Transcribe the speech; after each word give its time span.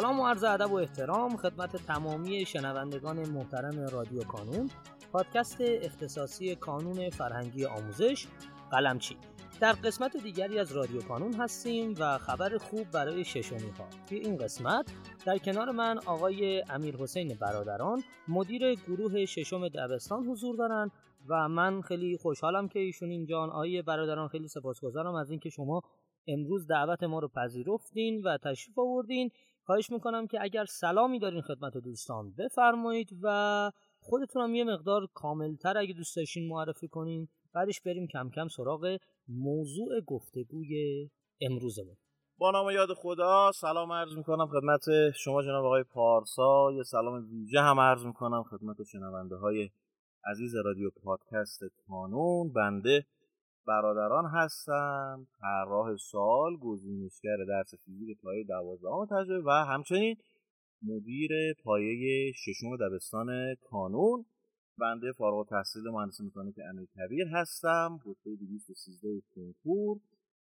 سلام 0.00 0.20
و 0.20 0.26
عرض 0.26 0.44
ادب 0.44 0.72
و 0.72 0.74
احترام 0.74 1.36
خدمت 1.36 1.76
تمامی 1.76 2.46
شنوندگان 2.46 3.28
محترم 3.28 3.86
رادیو 3.92 4.22
کانون 4.22 4.70
پادکست 5.12 5.56
اختصاصی 5.60 6.54
کانون 6.54 7.10
فرهنگی 7.10 7.64
آموزش 7.64 8.26
قلمچی. 8.70 9.16
در 9.60 9.72
قسمت 9.72 10.16
دیگری 10.16 10.58
از 10.58 10.72
رادیو 10.72 11.02
کانون 11.02 11.34
هستیم 11.34 11.94
و 11.98 12.18
خبر 12.18 12.58
خوب 12.58 12.90
برای 12.90 13.24
ششمی 13.24 13.70
ها 13.78 13.88
توی 14.08 14.18
این 14.18 14.36
قسمت 14.36 14.92
در 15.26 15.38
کنار 15.38 15.70
من 15.70 15.98
آقای 15.98 16.62
امیر 16.70 16.96
حسین 16.96 17.36
برادران 17.40 18.02
مدیر 18.28 18.74
گروه 18.74 19.24
ششم 19.24 19.68
دبستان 19.68 20.24
حضور 20.24 20.56
دارن 20.56 20.90
و 21.28 21.48
من 21.48 21.80
خیلی 21.80 22.16
خوشحالم 22.16 22.68
که 22.68 22.78
ایشون 22.78 23.10
اینجا 23.10 23.44
آقای 23.44 23.82
برادران 23.82 24.28
خیلی 24.28 24.48
سپاسگزارم 24.48 25.14
از 25.14 25.30
اینکه 25.30 25.48
شما 25.50 25.82
امروز 26.28 26.66
دعوت 26.66 27.02
ما 27.02 27.18
رو 27.18 27.28
پذیرفتین 27.28 28.22
و 28.22 28.38
تشریف 28.38 28.78
آوردین. 28.78 29.30
خواهش 29.66 29.90
می‌کنم 29.90 30.26
که 30.26 30.38
اگر 30.42 30.64
سلامی 30.64 31.18
دارین 31.18 31.42
خدمت 31.42 31.76
دوستان 31.76 32.32
بفرمایید 32.38 33.08
و 33.22 33.72
خودتون 34.00 34.42
هم 34.42 34.54
یه 34.54 34.64
مقدار 34.64 35.08
کاملتر 35.14 35.78
اگه 35.78 35.94
دوست 35.94 36.16
داشتین 36.16 36.48
معرفی 36.48 36.88
کنین. 36.88 37.28
بعدش 37.54 37.80
بریم 37.80 38.06
کم 38.06 38.30
کم 38.30 38.48
سراغ 38.48 38.98
موضوع 39.28 40.00
گفتگوی 40.06 41.10
امروزمون. 41.40 41.96
با 42.38 42.50
نام 42.50 42.70
یاد 42.70 42.88
خدا 42.94 43.52
سلام 43.52 43.92
عرض 43.92 44.16
می‌کنم 44.16 44.46
خدمت 44.46 45.10
شما 45.10 45.42
جناب 45.42 45.64
آقای 45.64 45.82
پارسا. 45.82 46.72
یه 46.72 46.82
سلام 46.82 47.28
ویژه 47.30 47.60
هم 47.60 47.80
عرض 47.80 48.04
می‌کنم 48.06 48.42
خدمت 48.42 48.82
شنونده 48.82 49.36
های 49.36 49.70
عزیز 50.24 50.56
رادیو 50.64 50.90
پادکست 51.04 51.60
کانون 51.88 52.52
بنده 52.52 53.06
برادران 53.66 54.24
هستم. 54.26 55.26
طراح 55.40 55.96
سال 55.96 56.56
گزینشگر 56.56 57.36
درس 57.48 57.74
فیزیک 57.84 58.20
پایه 58.22 58.44
دوازدهم 58.44 59.06
تجربه 59.06 59.44
و 59.46 59.50
همچنین 59.50 60.16
مدیر 60.82 61.30
پایه 61.64 62.32
ششم 62.32 62.76
دبستان 62.76 63.54
کانون 63.70 64.24
بنده 64.78 65.12
فارغ 65.12 65.38
التحصیل 65.38 65.82
مهندسی 65.82 66.22
مکانیک 66.22 66.54
امیر 66.70 66.86
کبیر 66.96 67.26
هستم. 67.28 67.98
رتبه 68.06 68.36
213 68.36 69.22
کنکور 69.34 69.98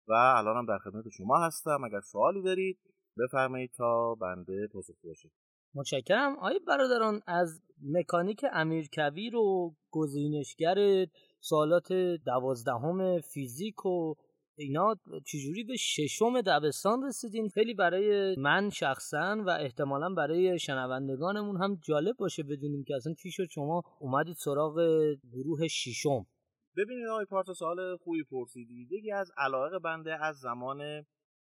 و 0.08 0.12
الانم 0.12 0.66
در 0.66 0.78
خدمت 0.78 1.04
شما 1.08 1.46
هستم. 1.46 1.84
اگر 1.84 2.00
سوالی 2.00 2.42
دارید 2.42 2.78
بفرمایید 3.18 3.70
تا 3.70 4.14
بنده 4.14 4.68
پاسخ 4.72 4.94
باشه 5.04 5.30
متشکرم. 5.74 6.36
آقای 6.36 6.60
برادران 6.68 7.20
از 7.26 7.62
مکانیک 7.82 8.44
امیر 8.52 8.88
کبیر 8.88 9.36
و 9.36 9.74
گزینشگر 9.90 11.06
سوالات 11.40 11.92
دوازدهم 12.26 13.20
فیزیک 13.20 13.86
و 13.86 14.14
اینا 14.56 14.94
چجوری 15.26 15.64
به 15.64 15.76
ششم 15.76 16.40
دبستان 16.40 17.02
رسیدین؟ 17.02 17.48
خیلی 17.48 17.74
برای 17.74 18.36
من 18.38 18.70
شخصا 18.70 19.42
و 19.46 19.50
احتمالا 19.50 20.14
برای 20.14 20.58
شنوندگانمون 20.58 21.56
هم 21.56 21.78
جالب 21.84 22.16
باشه 22.16 22.42
بدونیم 22.42 22.84
که 22.84 22.94
اصلا 22.96 23.14
چی 23.14 23.30
شد 23.30 23.46
شما 23.50 23.82
اومدید 24.00 24.36
سراغ 24.36 24.74
گروه 25.32 25.68
ششم. 25.68 26.26
ببینید 26.76 27.06
آقای 27.06 27.24
پارتا 27.24 27.54
سوال 27.54 27.96
خوبی 27.96 28.24
پرسیدید 28.24 28.92
یکی 28.92 29.12
از 29.12 29.30
علایق 29.38 29.78
بنده 29.78 30.24
از 30.24 30.36
زمان 30.36 31.04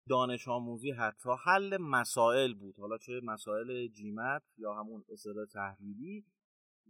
دانش 0.09 0.49
آموزی 0.49 0.91
حتی. 0.91 1.31
حل 1.45 1.77
مسائل 1.77 2.55
بود. 2.55 2.75
حالا 2.79 2.99
چه 2.99 3.21
مسائل 3.25 3.87
جیمت 3.87 4.43
یا 4.59 4.75
همون 4.75 5.05
اصطلاح 5.13 5.47
تحلیلی 5.53 6.25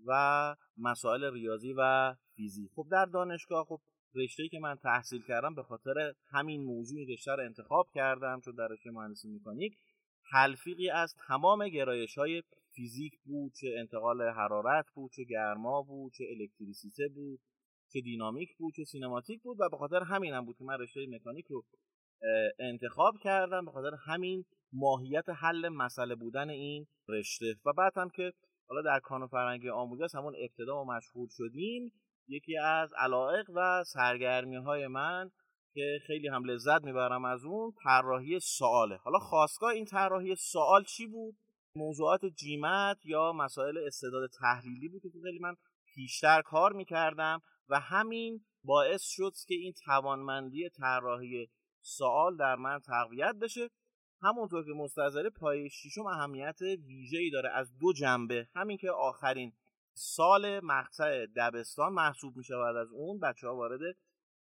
و 0.07 0.57
مسائل 0.77 1.33
ریاضی 1.33 1.75
و 1.79 2.15
فیزیک. 2.37 2.71
خب 2.77 2.87
در 2.91 3.05
دانشگاه 3.05 3.65
خب 3.65 3.81
رشته 4.15 4.49
که 4.49 4.59
من 4.59 4.77
تحصیل 4.83 5.23
کردم 5.23 5.55
به 5.55 5.63
خاطر 5.63 6.15
همین 6.31 6.65
موضوع 6.65 6.99
رشته 7.13 7.33
رو 7.33 7.45
انتخاب 7.45 7.89
کردم 7.95 8.41
چون 8.45 8.55
در 8.55 8.69
رشته 8.69 8.91
مهندسی 8.91 9.29
مکانیک. 9.29 9.79
تلفیقی 10.33 10.91
از 10.91 11.15
تمام 11.29 11.69
گرایش 11.69 12.19
های 12.19 12.43
فیزیک 12.75 13.13
بود 13.25 13.53
چه 13.53 13.75
انتقال 13.79 14.23
حرارت 14.23 14.85
بود 14.95 15.13
چه 15.13 15.25
گرما 15.25 15.83
بود 15.83 16.13
چه 16.13 16.25
الکتریسیته 16.31 17.09
بود 17.09 17.41
چه 17.93 18.01
دینامیک 18.01 18.57
بود 18.57 18.75
چه 18.75 18.85
سینماتیک 18.85 19.43
بود 19.43 19.61
و 19.61 19.69
به 19.69 19.77
خاطر 19.77 20.03
همین 20.03 20.35
هم 20.35 20.45
بود 20.45 20.57
که 20.57 20.65
من 20.65 20.79
رشته 20.79 21.07
مکانیک 21.11 21.47
رو 21.47 21.65
انتخاب 22.59 23.15
کردم 23.23 23.65
به 23.65 23.71
خاطر 23.71 23.97
همین 24.07 24.45
ماهیت 24.73 25.25
حل 25.29 25.69
مسئله 25.69 26.15
بودن 26.15 26.51
این 26.51 26.87
رشته. 27.09 27.57
و 27.67 27.73
بعد 27.73 27.93
هم 27.97 28.11
که 28.11 28.33
حالا 28.69 28.83
در 28.83 29.01
کانون 29.01 29.29
فرهنگی 29.29 29.71
آموزش 29.71 30.15
همون 30.15 30.35
ابتدا 30.39 30.83
و 30.83 30.85
مشهور 30.85 31.29
شدیم 31.33 31.93
یکی 32.29 32.59
از 32.59 32.91
علایق 32.99 33.51
و 33.55 33.85
سرگرمی 33.87 34.57
های 34.57 34.87
من 34.87 35.31
که 35.75 35.99
خیلی 36.07 36.29
هم 36.29 36.45
لذت 36.45 36.85
می‌برم 36.85 37.25
از 37.25 37.45
اون 37.45 37.73
طراحی 37.85 38.41
سواله. 38.41 38.97
حالا 38.97 39.19
خواستگاه 39.19 39.71
این 39.71 39.85
طراحی 39.85 40.35
سوال 40.37 40.85
چی 40.85 41.07
بود؟ 41.07 41.37
موضوعات 41.77 42.21
جیمت 42.25 43.07
یا 43.07 43.33
مسائل 43.33 43.79
استعداد 43.87 44.31
تحلیلی 44.41 44.89
بود 44.89 45.03
که 45.03 45.21
خیلی 45.23 45.39
من 45.39 45.55
پیشتر 45.95 46.43
کار 46.43 46.73
می‌کردم 46.73 47.41
و 47.69 47.81
همین 47.81 48.45
باعث 48.65 49.03
شد 49.05 49.33
که 49.49 49.55
این 49.55 49.73
توانمندی 49.85 50.69
طراحی 50.69 51.49
سوال 51.85 52.37
در 52.37 52.57
من 52.57 52.81
تقویت 52.81 53.35
بشه. 53.43 53.71
همونطور 54.23 54.65
که 54.65 54.73
مستظره 54.77 55.31
پای 55.31 55.71
شیشم 55.71 56.07
اهمیت 56.07 56.61
ویژه‌ای 56.61 57.31
داره 57.31 57.51
از 57.51 57.79
دو 57.79 57.93
جنبه. 57.93 58.49
همین 58.55 58.77
که 58.77 58.91
آخرین 58.91 59.53
سال 59.93 60.61
مقطع 60.61 61.27
دبستان 61.37 61.93
محسوب 61.93 62.37
میشه 62.37 62.57
بعد 62.57 62.77
از 62.77 62.89
اون 62.93 63.21
بچه 63.21 63.49
ها 63.49 63.57
وارد 63.57 63.97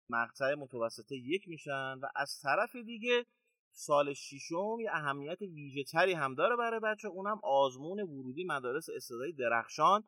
مقطع 0.09 0.55
متوسطه 0.55 1.17
یک 1.17 1.49
میشن 1.49 1.99
و 1.99 2.07
از 2.17 2.41
طرف 2.43 2.77
دیگه 2.77 3.27
سال 3.73 4.15
ششم 4.15 4.81
یه 4.81 4.91
اهمیت 4.93 5.43
ویژه 5.43 5.85
تری 5.85 6.13
هم 6.13 6.35
داره 6.35 6.57
برای 6.57 6.81
بچه. 6.81 7.09
اونم 7.09 7.41
آزمون 7.43 8.01
ورودی 8.01 8.45
مدارس 8.45 8.89
استعدادی 8.97 9.33
درخشان 9.33 10.05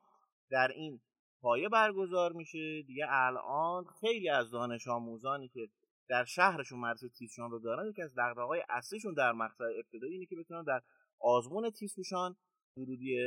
در 0.50 0.68
این 0.68 1.00
پایه 1.40 1.68
برگزار 1.68 2.32
میشه. 2.32 2.82
دیگه 2.82 3.06
الان 3.08 3.84
خیلی 4.00 4.28
از 4.28 4.50
دانش 4.50 4.88
آموزانی 4.88 5.48
که 5.48 5.68
در 6.08 6.24
شهرشون 6.24 6.78
مدرسه 6.78 7.08
تیزشان 7.08 7.50
رو 7.50 7.58
دارن 7.58 7.86
یکی 7.90 8.02
از 8.02 8.14
دغدغه‌های 8.18 8.62
اصلیشون 8.68 9.14
در 9.14 9.32
مقطع 9.32 9.64
ابتدایی 9.64 10.12
اینه 10.12 10.26
که 10.26 10.36
بتونن 10.36 10.62
در 10.62 10.82
آزمون 11.20 11.70
تیزهوشان 11.70 12.36
ورودی 12.76 13.18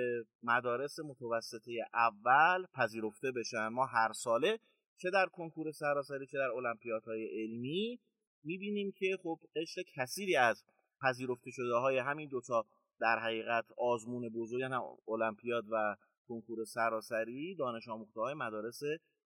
مدارس 0.44 1.00
متوسطه 1.00 1.72
اول 1.94 2.66
پذیرفته 2.74 3.32
بشن. 3.32 3.68
ما 3.68 3.86
هر 3.86 4.14
ساله 4.14 4.60
چه 4.98 5.10
در 5.10 5.26
کنکور 5.26 5.72
سراسری 5.72 6.26
چه 6.26 6.38
در 6.38 6.50
المپیادهای 6.50 7.42
علمی 7.42 8.00
می‌بینیم 8.44 8.92
که 8.92 9.18
خب 9.24 9.40
قشر 9.56 9.84
کثیری 9.96 10.36
از 10.36 10.64
پذیرفته 11.02 11.52
شده 11.52 11.76
های 11.76 11.98
همین 11.98 12.30
دوتا 12.30 12.66
در 13.00 13.20
حقیقت 13.20 13.66
آزمون 13.78 14.30
بزرگ 14.30 14.60
یعنی 14.60 14.76
المپیاد 15.08 15.66
و 15.72 15.96
کنکور 16.28 16.66
سراسری 16.66 17.56
دانش 17.56 17.88
آموخته 17.88 18.20
های 18.20 18.34
مدارس 18.34 18.80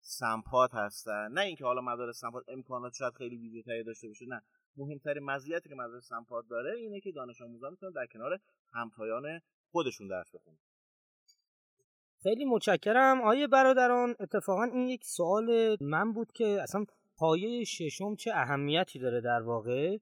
سمپات 0.03 0.75
هستن. 0.75 1.29
نه 1.33 1.41
اینکه 1.41 1.65
حالا 1.65 1.81
مدارس 1.81 2.21
سمپات 2.21 2.45
امکانات 2.49 2.93
شاید 2.95 3.13
خیلی 3.13 3.37
ویژه‌تری 3.37 3.85
داشته 3.85 4.09
باشه 4.09 4.27
نه. 4.29 4.43
مهمترین 4.77 5.25
مزیتی 5.25 5.69
که 5.69 5.75
مدارس 5.75 6.09
سمپات 6.09 6.45
داره 6.51 6.77
اینه 6.79 7.01
که 7.01 7.13
دانش 7.13 7.43
آموزان 7.43 7.71
می‌تونن 7.71 7.93
در 7.93 8.07
کنار 8.07 8.39
همتایان 8.73 9.41
خودشون 9.71 10.09
درس 10.09 10.35
بخونن. 10.35 10.59
خیلی 12.23 12.45
متشکرم. 12.45 13.21
آیه 13.23 13.47
برادران 13.47 14.15
اتفاقا 14.21 14.65
این 14.65 14.89
یک 14.89 15.05
سوال 15.05 15.77
من 15.81 16.13
بود 16.13 16.33
که 16.33 16.63
اصلا 16.63 16.85
پایه 17.17 17.65
ششم 17.65 18.17
چه 18.17 18.31
اهمیتی 18.35 18.99
داره 18.99 19.21
در 19.21 19.43
واقع 19.43 19.97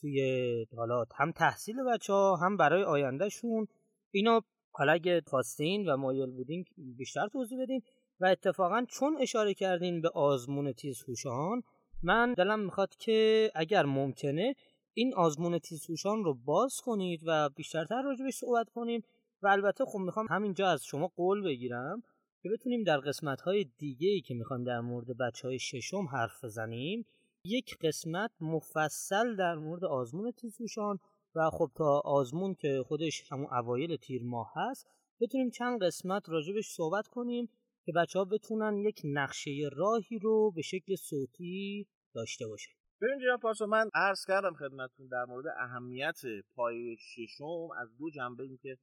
توی 0.00 0.66
حالا 0.76 1.04
هم 1.16 1.32
تحصیل 1.32 1.76
بچه 1.92 2.12
ها 2.12 2.36
هم 2.36 2.56
برای 2.56 2.84
آیندهشون؟ 2.84 3.66
اینا 4.10 4.40
حالا 4.70 4.92
اگه 4.92 5.22
خواستین 5.26 5.88
و 5.88 5.96
مایل 5.96 6.30
بودین 6.30 6.64
بیشتر 6.76 7.28
توضیح 7.28 7.62
بدین. 7.62 7.82
و 8.22 8.26
اتفاقا 8.26 8.84
چون 8.88 9.16
اشاره 9.20 9.54
کردین 9.54 10.00
به 10.00 10.08
آزمون 10.08 10.72
تیزهوشان 10.72 11.62
من 12.02 12.32
دلم 12.32 12.60
می‌خواد 12.60 12.96
که 12.96 13.50
اگر 13.54 13.86
ممکنه 13.86 14.54
این 14.94 15.14
آزمون 15.14 15.58
تیزهوشان 15.58 16.24
رو 16.24 16.34
باز 16.34 16.80
کنید 16.80 17.20
و 17.26 17.48
بیشترتر 17.48 18.02
راجبش 18.02 18.34
صحبت 18.34 18.70
کنیم 18.70 19.02
و 19.42 19.48
البته 19.48 19.84
خب 19.84 19.98
می‌خوام 19.98 20.26
همینجا 20.30 20.68
از 20.68 20.84
شما 20.84 21.06
قول 21.16 21.42
بگیرم 21.42 22.02
که 22.42 22.48
بتونیم 22.48 22.82
در 22.82 23.00
قسمت 23.00 23.40
های 23.40 23.64
دیگه 23.78 24.08
ای 24.08 24.20
که 24.20 24.34
می‌خوان 24.34 24.64
در 24.64 24.80
مورد 24.80 25.16
بچه 25.18 25.48
های 25.48 25.58
ششم 25.58 26.06
حرف 26.06 26.44
بزنیم 26.44 27.06
یک 27.44 27.78
قسمت 27.78 28.30
مفصل 28.40 29.36
در 29.36 29.54
مورد 29.54 29.84
آزمون 29.84 30.30
تیزهوشان 30.30 30.98
و 31.34 31.50
خب 31.50 31.70
تا 31.74 32.00
آزمون 32.04 32.54
که 32.54 32.82
خودش 32.86 33.32
همون 33.32 33.54
اوایل 33.54 33.96
تیر 33.96 34.22
ماه 34.24 34.52
هست 34.56 34.86
بتونیم 35.20 35.50
چند 35.50 35.82
قسمت 35.82 36.28
راجبش 36.28 36.68
صحبت 36.68 37.08
کنیم 37.08 37.48
که 37.84 37.92
بچه 37.92 38.18
ها 38.18 38.24
بتونن 38.24 38.76
یک 38.76 39.00
نقشه 39.04 39.50
راهی 39.72 40.18
رو 40.18 40.50
به 40.50 40.62
شکل 40.62 40.96
صوتی 40.96 41.86
داشته 42.14 42.46
باشن. 42.46 42.72
ببین 43.02 43.18
جناب 43.18 43.40
پارسا 43.40 43.66
من 43.66 43.90
عرض 43.94 44.24
کردم 44.26 44.54
خدمتتون 44.54 45.06
در 45.06 45.24
مورد 45.24 45.46
اهمیت 45.60 46.20
پای 46.54 46.96
ششم 46.98 47.68
از 47.80 47.96
دو 47.98 48.10
جنبه 48.10 48.42
این 48.42 48.58
که 48.62 48.76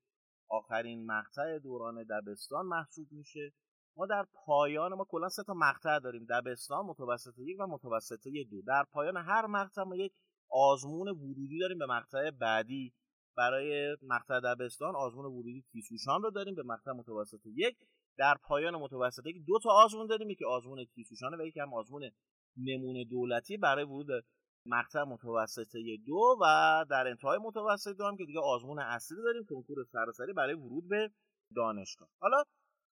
آخرین 0.49 1.05
مقطع 1.05 1.59
دوران 1.59 2.03
دبستان 2.03 2.65
محسوب 2.65 3.07
میشه. 3.11 3.53
ما 3.97 4.05
در 4.05 4.25
پایان 4.33 4.93
ما 4.93 5.05
کلا 5.09 5.29
سه 5.29 5.43
تا 5.43 5.53
مقطع 5.53 5.99
داریم 5.99 6.25
دبستان 6.29 6.85
متوسطه 6.85 7.41
یک 7.41 7.57
و 7.59 7.67
متوسطه 7.67 8.43
دو. 8.51 8.61
در 8.61 8.83
پایان 8.91 9.17
هر 9.17 9.47
مقطع 9.47 9.83
ما 9.83 9.95
یک 9.95 10.13
آزمون 10.51 11.07
ورودی 11.07 11.59
داریم 11.59 11.77
به 11.77 11.85
مقطع 11.85 12.31
بعدی. 12.31 12.93
برای 13.37 13.97
مقطع 14.01 14.39
دبستان 14.39 14.95
آزمون 14.95 15.25
ورودی 15.25 15.63
تیسوشان 15.71 16.21
رو 16.21 16.31
داریم 16.31 16.55
به 16.55 16.63
مقطع 16.63 16.91
متوسط 16.91 17.45
یک. 17.45 17.77
در 18.17 18.37
پایان 18.43 18.75
متوسط 18.75 19.25
یک 19.25 19.45
دو 19.47 19.59
تا 19.63 19.69
آزمون 19.69 20.07
داریم 20.07 20.35
که 20.39 20.45
آزمون 20.45 20.85
تیسوشانه 20.95 21.37
و 21.37 21.45
یکی 21.45 21.59
هم 21.59 21.73
آزمون 21.73 22.11
نمونه 22.57 23.05
دولتی 23.05 23.57
برای 23.57 23.85
ورود 23.85 24.25
مقطع 24.65 25.03
متوسطه 25.03 25.97
دو 26.05 26.37
و 26.41 26.85
در 26.89 27.07
انتهای 27.07 27.37
متوسط 27.37 27.97
دو 27.97 28.05
هم 28.05 28.17
که 28.17 28.25
دیگه 28.25 28.39
آزمون 28.39 28.79
اصلی 28.79 29.17
داریم 29.23 29.45
کنکور 29.49 29.83
سراسری 29.83 30.33
برای 30.33 30.53
ورود 30.53 30.87
به 30.89 31.11
دانشگاه. 31.55 32.09
حالا 32.21 32.43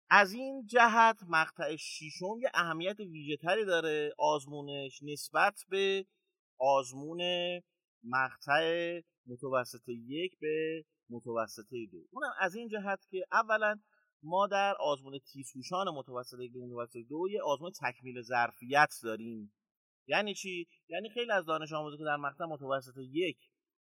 از 0.10 0.34
این 0.34 0.66
جهت 0.66 1.20
مقطع 1.28 1.76
ششم 1.76 2.40
یه 2.42 2.52
اهمیت 2.54 3.00
ویژه‌تری 3.00 3.66
داره. 3.66 4.14
آزمونش 4.18 5.00
نسبت 5.04 5.62
به 5.70 6.06
آزمون 6.60 7.22
مقطع 8.04 9.02
متوسط 9.28 9.90
یک 9.90 10.40
به 10.40 10.86
متوسطه 11.10 11.88
دو. 11.92 11.98
اونم 12.12 12.32
از 12.40 12.56
این 12.56 12.68
جهت 12.68 13.00
که 13.12 13.26
اولا 13.32 13.80
ما 14.24 14.48
در 14.48 14.76
آزمون 14.80 15.20
تیسوشان 15.20 15.90
متوسط 15.90 16.40
یک 16.40 16.54
به 16.54 16.60
متوسط 16.60 16.98
دو 17.10 17.28
یه 17.32 17.42
آزمون 17.42 17.72
تکمیل 17.82 18.22
ظرفیت 18.22 18.94
داریم. 19.04 19.54
یعنی 20.08 20.34
چی؟ 20.34 20.68
یعنی 20.90 21.10
خیلی 21.10 21.32
از 21.32 21.46
دانش 21.46 21.74
آموزا 21.74 21.98
که 21.98 22.04
در 22.04 22.18
مقطع 22.18 22.46
متوسط 22.46 22.98
یک 22.98 23.38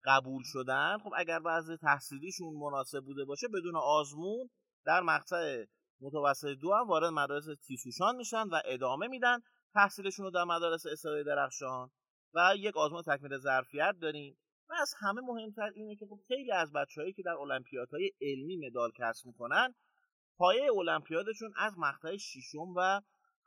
قبول 0.04 0.42
شدن 0.44 0.98
خب 0.98 1.10
اگر 1.16 1.40
وضع 1.44 1.76
تحصیلیشون 1.76 2.54
مناسب 2.54 3.00
بوده 3.00 3.24
باشه 3.24 3.48
بدون 3.48 3.76
آزمون 3.76 4.50
در 4.86 5.00
مقطع 5.00 5.64
متوسط 6.00 6.48
دو 6.48 6.74
هم 6.74 6.88
وارد 6.88 7.12
مدارس 7.12 7.44
تیسوشان 7.66 8.16
میشن 8.16 8.48
و 8.48 8.60
ادامه 8.64 9.08
میدن 9.08 9.38
تحصیلشون 9.74 10.24
رو 10.24 10.30
در 10.30 10.44
مدارس 10.44 10.86
اسرائیل 10.86 11.26
درخشان. 11.26 11.90
و 12.34 12.54
یک 12.56 12.76
آزمون 12.76 13.02
تکمیل 13.02 13.38
ظرفیت 13.38 13.94
داریم. 14.00 14.38
و 14.72 14.74
از 14.80 14.94
همه 14.98 15.20
مهمتر 15.20 15.70
اینه 15.74 15.96
که 15.96 16.06
خب 16.06 16.20
خیلی 16.28 16.52
از 16.52 16.72
بچههایی 16.72 17.12
که 17.12 17.22
در 17.22 17.32
المپیادهای 17.32 18.10
علمی 18.20 18.56
مدال 18.56 18.90
کسب 18.96 19.26
می‌کنن 19.26 19.74
پایه 20.36 20.72
المپیادشون 20.72 21.52
از 21.56 21.78
مقطع 21.78 22.16
ششم 22.16 22.74
و 22.76 23.00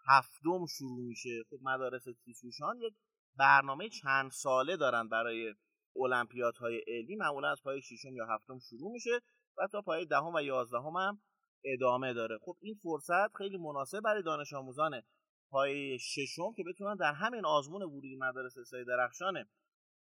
هفتم 0.07 0.65
شروع 0.77 1.07
میشه. 1.07 1.43
خب 1.49 1.59
مدارس 1.61 2.03
تیسوشان 2.25 2.77
یک 2.79 2.93
برنامه 3.37 3.89
چند 3.89 4.31
ساله 4.31 4.77
دارن 4.77 5.09
برای 5.09 5.53
المپیادهای 5.95 6.83
علمی 6.87 7.15
معمولا 7.15 7.51
از 7.51 7.61
پایه 7.63 7.81
ششم 7.81 8.15
یا 8.15 8.25
هفتم 8.25 8.59
شروع 8.59 8.91
میشه 8.91 9.19
و 9.57 9.67
تا 9.71 9.81
پایه 9.81 10.05
دهم 10.05 10.33
و 10.35 10.41
یازدهم 10.41 10.95
هم 10.95 11.21
ادامه 11.63 12.13
داره. 12.13 12.37
خب 12.41 12.57
این 12.61 12.75
فرصت 12.83 13.35
خیلی 13.37 13.57
مناسب 13.57 13.99
برای 13.99 14.23
دانش 14.23 14.53
آموزان 14.53 15.01
پایه 15.49 15.97
ششم 15.97 16.53
که 16.57 16.63
بتونن 16.63 16.95
در 16.95 17.13
همین 17.13 17.45
آزمون 17.45 17.81
ورودی 17.81 18.15
مدارس 18.15 18.57
اسای 18.57 18.85
درخشان 18.85 19.45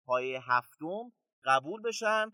پایه 0.08 0.40
هفتم 0.42 1.12
قبول 1.44 1.82
بشن 1.82 2.26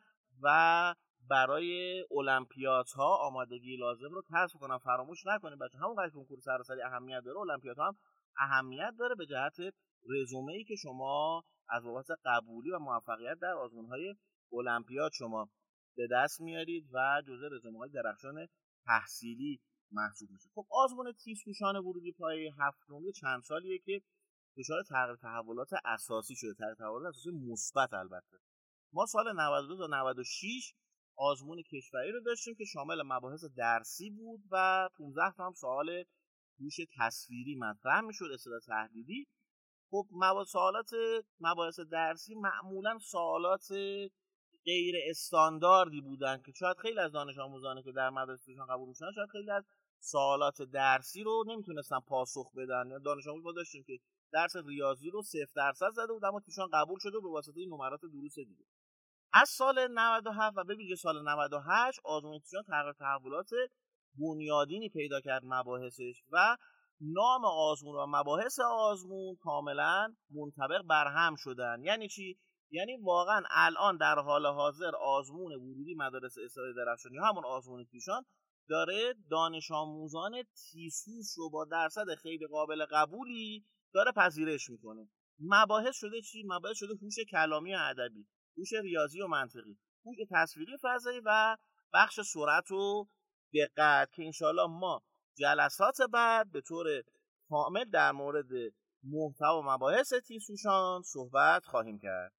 و 0.42 0.94
برای 1.30 2.04
المپیادها 2.10 3.16
آمادگی 3.16 3.76
لازم 3.76 4.10
رو 4.14 4.22
کسب 4.34 4.58
کنن 4.58 4.78
فراموش 4.78 5.26
نکنید 5.26 5.58
بچه 5.58 5.78
همون 5.78 6.10
کنکور 6.14 6.40
سراسری 6.40 6.82
اهمیت 6.82 7.20
داره 7.24 7.38
المپیادها 7.38 7.86
هم 7.86 7.96
اهمیت 8.38 8.94
داره 8.98 9.14
به 9.14 9.26
جهت 9.26 9.74
رزومه 10.10 10.52
ای 10.52 10.64
که 10.64 10.74
شما 10.76 11.44
از 11.68 11.84
بابت 11.84 12.06
قبولی 12.24 12.70
و 12.70 12.78
موفقیت 12.78 13.38
در 13.42 13.54
آزمون 13.54 13.86
های 13.86 14.14
المپیاد 14.52 15.10
شما 15.12 15.48
به 15.96 16.08
دست 16.12 16.40
میارید 16.40 16.84
و 16.92 17.22
جزء 17.28 17.48
رزومه 17.52 17.78
های 17.78 17.90
درخشان 17.90 18.46
تحصیلی 18.84 19.60
محسوب 19.92 20.30
میشه. 20.30 20.48
خب 20.54 20.66
آزمون 20.70 21.12
تیزهوشان 21.24 21.76
ورودی 21.76 22.12
پایه 22.12 22.52
هفتم 22.58 23.10
چند 23.20 23.42
سالیه 23.42 23.78
که 23.78 24.02
دچار 24.58 24.82
تغییر 24.82 25.16
تحولات 25.16 25.68
اساسی 25.84 26.34
شده. 26.36 26.54
تغییر 26.54 26.74
تحولات 26.74 27.14
اساسی 27.14 27.30
مثبت 27.30 27.94
البته. 27.94 28.36
ما 28.92 29.06
سال 29.06 29.32
92 29.36 29.76
تا 29.76 29.86
96 29.86 30.74
آزمون 31.16 31.62
کشوری 31.62 32.12
رو 32.12 32.20
داشتیم 32.20 32.54
که 32.54 32.64
شامل 32.64 33.02
مباحث 33.02 33.44
درسی 33.56 34.10
بود 34.10 34.40
و 34.50 34.88
15 34.98 35.32
تا 35.36 35.46
هم 35.46 35.52
سوال 35.52 36.04
هوش 36.60 36.76
تصویری 36.98 37.54
مطرح 37.54 38.00
می‌شد 38.00 38.30
اصطلاح 38.34 38.60
تحلیلی 38.66 39.26
خب 39.90 40.06
سوالات 40.46 40.90
مباحث 41.40 41.80
درسی 41.80 42.34
معمولا 42.34 42.98
سوالات 42.98 43.68
غیر 44.64 44.94
استانداردی 45.10 46.00
بودن 46.00 46.42
که 46.46 46.52
شاید 46.52 46.76
خیلی 46.76 47.00
از 47.00 47.12
دانش 47.12 47.38
آموزانی 47.38 47.82
که 47.82 47.92
در 47.92 48.10
مدرسهشون 48.10 48.66
قبول 48.66 48.88
میشن 48.88 49.12
شاید 49.14 49.28
خیلی 49.28 49.50
از 49.50 49.64
سوالات 50.00 50.62
درسی 50.62 51.22
رو 51.22 51.44
نمی‌تونستن 51.46 52.00
پاسخ 52.00 52.52
بدن. 52.56 52.90
یا 52.90 52.98
دانش 52.98 53.26
آموز 53.26 53.44
ما 53.44 53.52
داشتیم 53.52 53.84
که 53.86 53.98
درس 54.34 54.56
ریاضی 54.66 55.10
رو 55.10 55.22
صفر 55.22 55.52
درصد 55.56 55.90
زده 55.90 56.12
بود 56.12 56.24
اما 56.24 56.40
توشان 56.40 56.68
قبول 56.72 56.98
شده 57.02 57.20
به 57.20 57.28
واسطه 57.28 57.60
نمرات 57.68 58.00
دروس 58.00 58.34
دیگه. 58.34 58.64
از 59.32 59.48
سال 59.48 59.88
97 59.90 60.58
و 60.58 60.64
به 60.64 60.74
ویژه 60.74 60.94
سال 60.94 61.28
98 61.28 62.00
آزمون 62.04 62.38
توشان 62.38 62.62
تغییر 62.62 62.92
تحولات 62.92 63.50
بنیادینی 64.18 64.88
پیدا 64.88 65.20
کرد 65.20 65.42
مباحثش 65.44 66.22
و 66.30 66.56
نام 67.00 67.44
آزمون 67.44 67.96
و 67.96 68.06
مباحث 68.06 68.58
آزمون 68.60 69.36
کاملا 69.40 70.14
منطبق 70.30 70.82
بر 70.82 71.06
هم 71.06 71.34
شدن. 71.36 71.82
یعنی 71.82 72.08
چی؟ 72.08 72.38
یعنی 72.70 72.96
واقعا 72.96 73.42
الان 73.50 73.96
در 73.96 74.18
حال 74.18 74.46
حاضر 74.46 74.96
آزمون 74.96 75.52
ورودی 75.52 75.94
مدارس 75.94 76.34
اسرائیل 76.44 76.74
درخشان 76.76 77.12
یا 77.12 77.24
همون 77.24 77.44
آزمون 77.44 77.84
تیشان 77.84 78.24
داره 78.68 79.14
دانش 79.30 79.70
آموزان 79.70 80.32
تیسوس 80.42 81.34
رو 81.38 81.50
با 81.50 81.64
درصد 81.64 82.14
خیلی 82.22 82.46
قابل 82.46 82.84
قبولی 82.90 83.64
داره 83.94 84.12
پذیرش 84.12 84.70
می‌کنه. 84.70 85.08
مباحث 85.40 85.96
شده 85.96 86.20
چی؟ 86.22 86.42
مباحث 86.46 86.76
شده 86.76 86.94
هوش 87.02 87.14
کلامی 87.30 87.74
و 87.74 87.78
ادبی 87.80 88.26
هوش 88.56 88.72
ریاضی 88.72 89.20
و 89.20 89.26
منطقی 89.26 89.78
هوش 90.06 90.16
تصویری 90.30 90.72
فضایی 90.82 91.20
و 91.24 91.56
بخش 91.94 92.20
سرعت 92.20 92.70
و 92.70 93.08
دقت 93.54 94.12
که 94.12 94.24
انشالله 94.24 94.66
ما 94.66 95.02
جلسات 95.38 95.96
بعد 96.12 96.52
به 96.52 96.60
طور 96.60 96.86
کامل 97.48 97.84
در 97.84 98.12
مورد 98.12 98.50
محتوا 99.04 99.60
و 99.60 99.62
مباحث 99.62 100.12
تیسوشان 100.14 101.02
صحبت 101.02 101.64
خواهیم 101.64 101.98
کرد. 101.98 102.32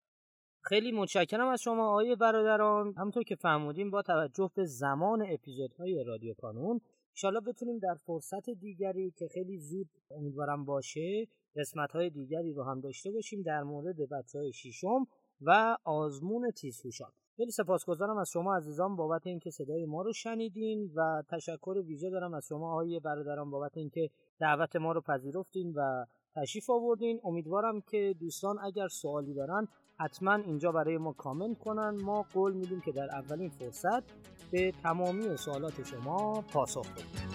خیلی 0.67 0.91
متشکرم 0.91 1.47
از 1.47 1.61
شما 1.61 1.89
آقای 1.89 2.15
برادران. 2.15 2.93
همونطور 2.97 3.23
که 3.23 3.35
فهمودیم 3.35 3.91
با 3.91 4.01
توجه 4.01 4.51
به 4.55 4.65
زمان 4.65 5.25
اپیزودهای 5.29 6.03
رادیو 6.03 6.33
کانون 6.33 6.81
انشالله 7.09 7.39
بتونیم 7.39 7.79
در 7.79 7.95
فرصت 8.05 8.49
دیگری 8.49 9.11
که 9.11 9.27
خیلی 9.27 9.59
زود 9.59 9.89
امیدوارم 10.11 10.65
باشه 10.65 11.27
قسمت 11.55 11.91
های 11.91 12.09
دیگری 12.09 12.53
رو 12.53 12.63
هم 12.63 12.81
داشته 12.81 13.11
باشیم 13.11 13.41
در 13.41 13.63
مورد 13.63 14.09
بچه 14.11 14.39
های 14.39 14.53
شیشم 14.53 15.07
و 15.41 15.77
آزمون 15.83 16.51
تیزهوشان 16.51 17.11
خیلی 17.37 17.51
سپاسگزارم 17.51 18.17
از 18.17 18.29
شما 18.29 18.55
عزیزان 18.55 18.95
بابت 18.95 19.27
اینکه 19.27 19.49
صدای 19.49 19.85
ما 19.85 20.01
رو 20.01 20.13
شنیدین 20.13 20.91
و 20.95 21.23
تشکر 21.29 21.83
ویژه 21.87 22.09
دارم 22.09 22.33
از 22.33 22.45
شما 22.47 22.71
آقای 22.71 22.99
برادران 22.99 23.49
بابت 23.51 23.77
اینکه 23.77 24.09
دعوت 24.39 24.75
ما 24.75 24.91
رو 24.91 25.01
پذیرفتین 25.01 25.73
و 25.75 26.05
تشریف 26.35 26.69
آوردین. 26.69 27.19
امیدوارم 27.23 27.81
که 27.81 28.15
دوستان 28.19 28.59
اگر 28.63 28.87
سوالی 28.87 29.33
دارن 29.33 29.67
حتما 29.99 30.33
اینجا 30.33 30.71
برای 30.71 30.97
ما 30.97 31.13
کامنت 31.13 31.59
کنن. 31.59 31.89
ما 31.89 32.25
قول 32.33 32.53
میدیم 32.53 32.81
که 32.81 32.91
در 32.91 33.07
اولین 33.15 33.49
فرصت 33.49 34.03
به 34.51 34.71
تمامی 34.71 35.37
سوالات 35.37 35.83
شما 35.83 36.41
پاسخ 36.41 36.91
بدیم. 36.91 37.34